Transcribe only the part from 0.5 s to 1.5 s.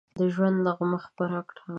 نغمه خپره